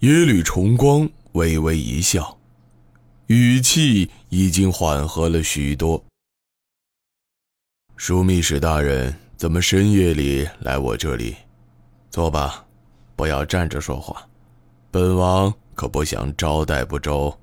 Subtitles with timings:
[0.00, 2.38] 耶律重光微微一笑，
[3.28, 6.04] 语气已经缓和了许多。
[7.96, 11.34] 枢密使大人，怎么深夜里来我这里？
[12.10, 12.66] 坐吧，
[13.16, 14.28] 不要站着说话。
[14.90, 17.40] 本王可不想招待不周。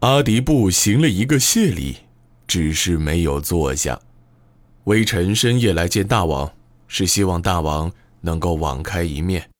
[0.00, 1.98] 阿迪布行了一个谢礼，
[2.46, 4.00] 只是没有坐下。
[4.84, 6.50] 微臣深夜来见大王，
[6.88, 7.92] 是希望大王
[8.22, 9.50] 能够网开一面。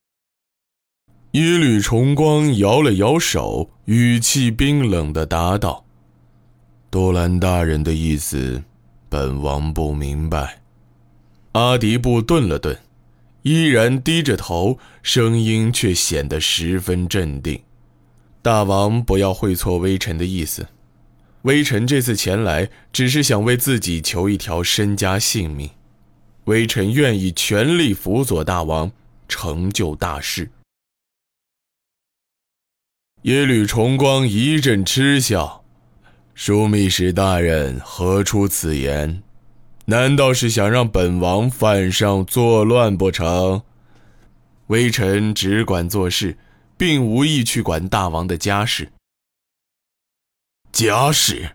[1.33, 5.87] 耶律重光摇了摇手，语气冰冷的答道
[6.91, 8.63] ：“多兰大人的意思。”
[9.09, 10.61] 本王不明白。
[11.53, 12.79] 阿迪布顿了顿，
[13.43, 17.63] 依然低着头，声音却显得十分镇定。
[18.43, 20.67] 大王不要会错微臣的意思。
[21.43, 25.71] 微臣这次前来，只是想为自己求一条身家性命。
[26.45, 28.91] 微臣愿意全力辅佐大王，
[29.29, 30.51] 成就大事。
[33.23, 35.63] 耶律重光一阵嗤笑。
[36.37, 39.23] 枢密使大人何出此言？
[39.85, 43.63] 难道是想让本王犯上作乱不成？
[44.67, 46.37] 微臣只管做事，
[46.77, 48.91] 并无意去管大王的家事。
[50.73, 51.53] 家事？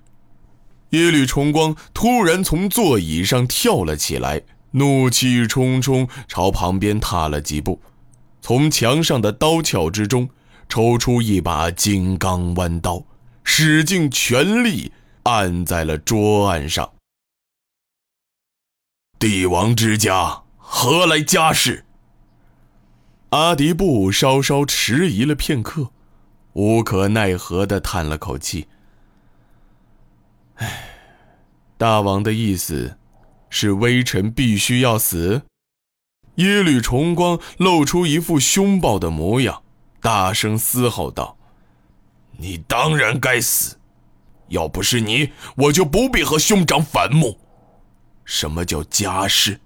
[0.92, 7.82] 耶律重光突然从座椅上跳了起来，怒气冲冲朝旁边踏了几步，
[8.42, 10.30] 从墙上的刀鞘之中
[10.68, 13.06] 抽出一把金刚弯刀。
[13.50, 14.92] 使尽全力
[15.24, 16.92] 按在了桌案上。
[19.18, 21.86] 帝王之家何来家事？
[23.30, 25.92] 阿迪布稍稍迟疑了片刻，
[26.54, 28.68] 无可奈何的叹了口气
[30.56, 30.90] ：“唉，
[31.78, 32.98] 大王的意思，
[33.50, 35.44] 是微臣必须要死？”
[36.36, 39.64] 耶律重光露出一副凶暴的模样，
[40.02, 41.38] 大声嘶吼道。
[42.38, 43.78] 你当然该死，
[44.50, 47.40] 要不是你，我就不必和兄长反目。
[48.26, 49.60] 什么叫家事？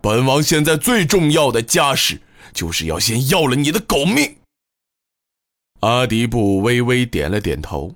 [0.00, 2.22] 本王现在最重要的家事，
[2.52, 4.36] 就是要先要了你的狗命。
[5.80, 7.94] 阿迪布微微点了点头，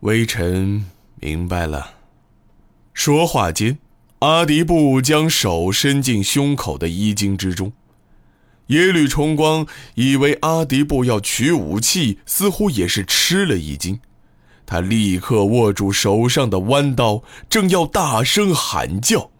[0.00, 0.84] 微臣
[1.16, 1.94] 明白了。
[2.92, 3.78] 说话间，
[4.20, 7.72] 阿迪布将手伸进胸口的衣襟之中。
[8.68, 14.00] 耶律重光以为阿迪布要取武器，似乎也是吃了一惊。
[14.64, 19.30] 他立刻握住手上的弯刀，正要大声喊叫，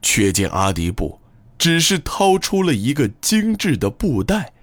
[0.00, 1.20] 却见阿迪布
[1.58, 4.54] 只是掏出了一个精致的布袋，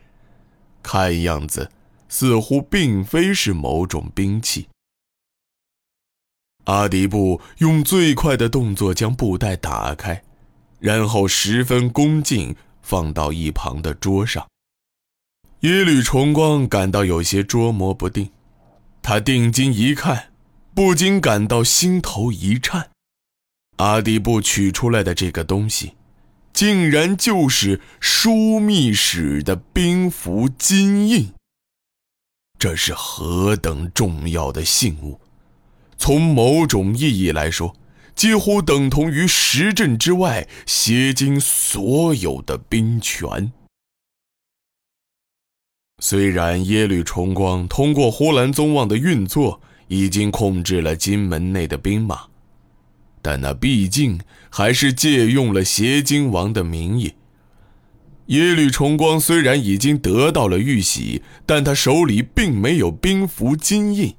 [0.81, 1.69] 看样子
[2.09, 4.67] 似乎并非是某种兵器。
[6.63, 10.23] 阿迪布用最快的动作将布袋打开，
[10.79, 12.55] 然后十分恭敬。
[12.87, 14.47] 放到一旁的桌上。
[15.59, 18.29] 耶律重光感到有些捉摸不定，
[19.01, 20.31] 他定睛一看，
[20.73, 22.91] 不禁感到心头一颤。
[23.75, 25.95] 阿迪布取出来的这个东西，
[26.53, 31.33] 竟然就是枢密使的兵符金印。
[32.57, 35.19] 这是何等重要的信物！
[35.97, 37.75] 从某种意义来说。
[38.17, 43.53] 几乎等同于十镇之外邪经所有的兵权。
[46.01, 52.25] 虽然耶律重光通过呼兰宗望的运作已经控制了金门内的兵马，
[53.21, 54.19] 但那毕竟
[54.49, 57.13] 还是借用了邪经王的名义。
[58.27, 64.15] 耶律重光虽然已经得到了玉玺，但他手里并没有兵符金印。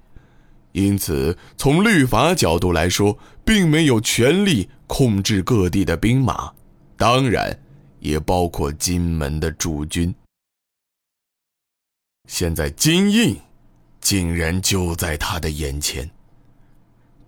[0.79, 6.53] 因此，从律法角度来说，并没有权力控制各地的兵马，
[6.97, 7.59] 当然，
[7.99, 10.15] 也包括金门的驻军。
[12.29, 13.37] 现在金印，
[14.01, 16.09] 竟然就在他的眼前。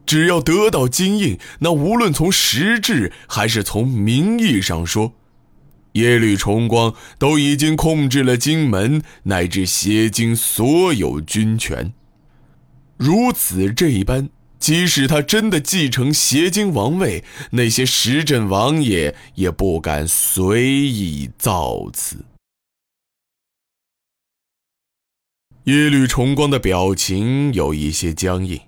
[0.07, 5.15] 只要得到金印，那无论从实质还是从名义上说，
[5.95, 11.93] 耶律重光都已经控制了金门乃至邪经所有军权。
[13.01, 22.23] 如此这一般，即使他真的继承邪精王位，那些石镇王爷也不敢随意造次。
[25.65, 28.61] 耶律重光的表情有一些僵硬，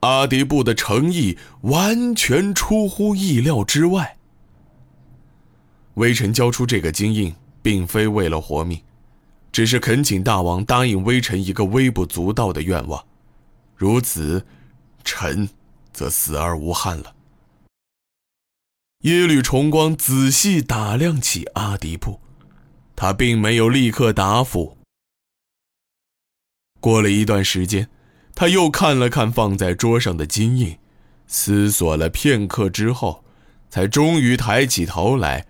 [0.00, 4.18] 阿迪布的诚意完全出乎意料之外。
[5.94, 8.80] 微臣交出这个金印，并非为了活命，
[9.50, 13.04] 只是恳请大王答应微臣一个微不足道的愿望。
[13.82, 14.46] 如此，
[15.02, 15.48] 臣
[15.92, 17.16] 则死而无憾了。
[19.00, 22.20] 耶律重光仔细打量起阿迪布，
[22.94, 24.78] 他并没有立刻答复，
[26.78, 27.88] 过了一段时间，
[28.36, 30.78] 他又看了看放在桌上的金印，
[31.26, 33.24] 思索了片刻之后，
[33.68, 35.44] 才终于抬起头来，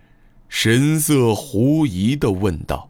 [0.48, 2.88] 神色狐疑地问道：“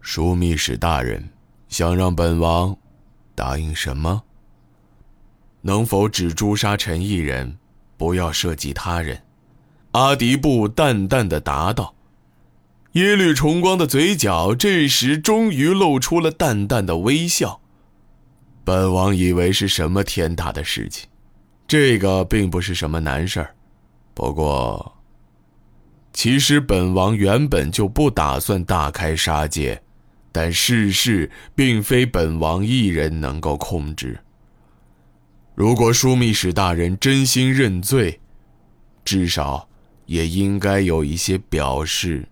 [0.00, 1.30] 枢密使大人，
[1.68, 2.78] 想让本王
[3.34, 4.22] 答应什么？
[5.62, 7.56] 能否只诛杀陈一人，
[7.96, 9.22] 不要涉及他人？”
[9.92, 11.94] 阿迪布淡淡的答道。
[12.92, 17.60] 耶律重光的嘴角这时终于露出了淡淡的微笑。
[18.64, 21.08] 本王以为是什么天大的事情，
[21.66, 23.54] 这个并不是什么难事儿。
[24.14, 24.96] 不过，
[26.12, 29.82] 其实本王原本就不打算大开杀戒，
[30.34, 34.18] 但世事并非本王一人能够控制。
[35.54, 38.20] 如果枢密使大人真心认罪，
[39.04, 39.68] 至少
[40.06, 42.26] 也应该有一些表示。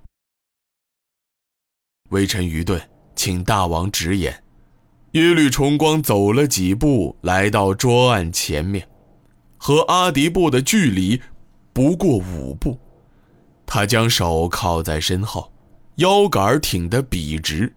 [2.10, 2.82] 微臣愚钝，
[3.14, 4.42] 请大王直言。
[5.12, 8.88] 耶律重光走了几步，来到桌案前面，
[9.56, 11.22] 和阿迪布的距离
[11.72, 12.80] 不过五步。
[13.64, 15.52] 他将手靠在身后，
[15.96, 17.72] 腰杆挺得笔直。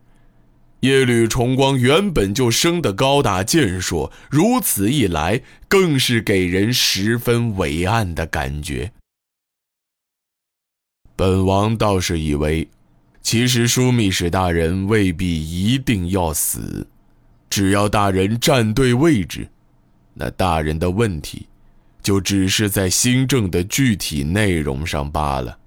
[0.85, 8.93] 耶律重光原本就生得高大健硕，如此一来，更是给人十分伟岸的感觉。
[11.15, 12.67] 本王倒是以为。
[13.21, 16.87] 其实枢密使大人未必一定要死，
[17.49, 19.49] 只要大人站对位置，
[20.13, 21.47] 那大人的问题，
[22.03, 25.57] 就只是在新政的具体内容上罢了。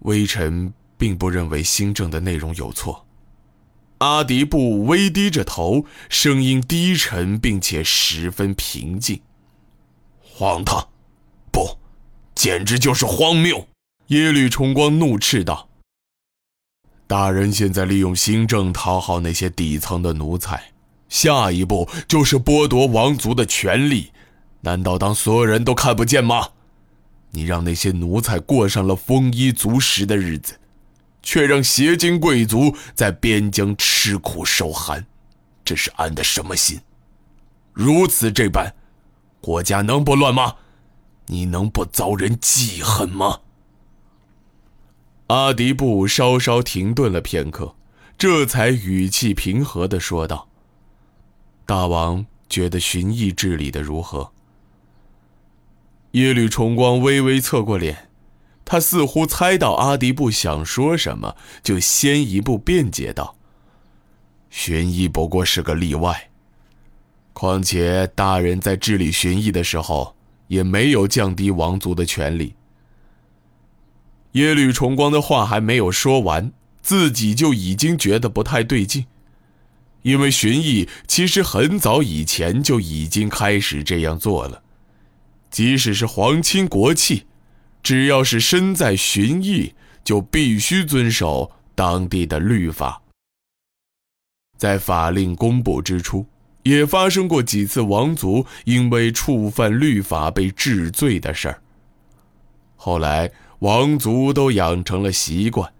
[0.00, 0.70] 微臣
[1.02, 3.04] 并不认为新政的内容有错。
[3.98, 9.20] 阿迪布微低着头，声音低沉并且十分平静。
[10.22, 10.90] 荒唐，
[11.50, 11.76] 不，
[12.36, 13.66] 简直就是荒谬。
[14.08, 15.68] 耶律重光怒斥道
[17.08, 20.70] ：“大人现在利用新政讨好那些底层的奴才，
[21.08, 24.12] 下一步就是剥夺王族的权利。
[24.60, 26.50] 难道当所有人都看不见吗？
[27.32, 30.60] 你让那些奴才过上了丰衣足食的日子，
[31.22, 35.06] 却让邪金贵族在边疆吃苦受寒，
[35.64, 36.80] 这是安的什么心？
[37.72, 38.74] 如此这般，
[39.40, 40.56] 国家能不乱吗？
[41.26, 43.40] 你能不遭人记恨吗？”
[45.28, 47.74] 阿迪布稍稍停顿了片刻，
[48.18, 50.48] 这才语气平和地说道
[51.64, 54.32] ：“大王觉得荀彧治理的如何？”
[56.12, 58.10] 耶律重光微微侧过脸，
[58.72, 63.36] 他似乎猜到阿迪布想说什么，就先一步辩解道
[64.48, 66.30] ：“荀彧不过是个例外，
[67.34, 70.16] 况且大人在治理荀彧的时候，
[70.48, 72.54] 也没有降低王族的权利。”
[74.32, 79.04] 耶律重光的话还没有说完，自己就已经觉得不太对劲，
[80.00, 84.62] 因为荀彧其实很早以前就已经开始这样做了，
[85.50, 87.26] 即使是皇亲国戚，
[87.82, 89.72] 只要是身在荀彧，
[90.04, 93.02] 就必须遵守当地的律法。
[94.56, 96.26] 在法令公布之初，
[96.62, 101.60] 也发生过几次王族因为触犯律法被治罪的事儿，
[102.76, 103.30] 后来。
[103.62, 105.72] 王族都养成了习惯，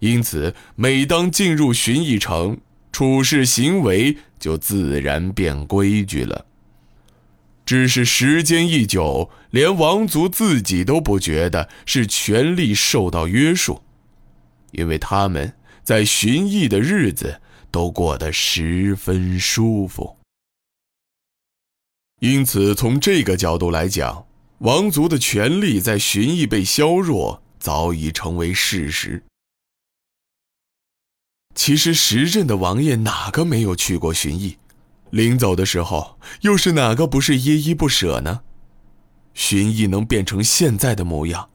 [0.00, 2.58] 因此每当进入巡弋城，
[2.92, 6.44] 处事行为就自然变规矩了。
[7.64, 13.82] 只是时间一久，连王族自己都不觉得是权力受到约束，
[14.72, 17.40] 因为他们在巡弋的日子
[17.70, 20.18] 都过得十分舒服。
[22.20, 24.26] 因此，从这个角度来讲。
[24.62, 29.24] 王族的权力在荀彧被削弱，早已成为事实。
[31.56, 34.58] 其实时任的王爷哪个没有去过荀彧？
[35.12, 38.40] 临走的时候，又是哪个不是依依不舍呢？
[39.34, 41.50] 荀彧能变成现在的模样，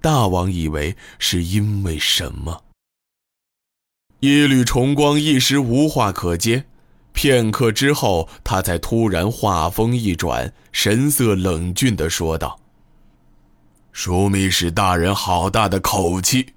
[0.00, 2.62] 大王以为是因为什么？
[4.20, 6.64] 一缕重光一时无话可接。
[7.12, 12.60] 片刻之后，他才突然话锋一转，神色冷峻地说道
[13.92, 16.54] ：“枢密使大人，好大的口气！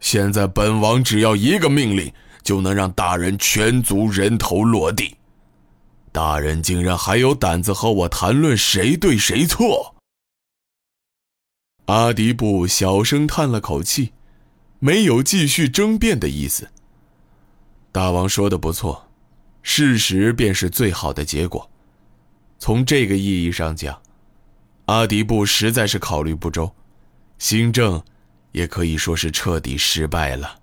[0.00, 2.12] 现在本王只要一个命令，
[2.42, 5.14] 就能让大人全族人头落地。
[6.16, 9.96] 大人竟然还有胆子和我谈论谁对谁错？”
[11.92, 14.14] 阿迪布小声叹了口气，
[14.78, 16.70] 没有继续争辩的意思。
[17.92, 19.02] 大王说的不错。
[19.62, 21.68] 事实便是最好的结果。
[22.58, 24.00] 从这个意义上讲，
[24.86, 26.74] 阿迪布实在是考虑不周，
[27.38, 28.02] 新政
[28.52, 30.60] 也可以说是彻底失败了。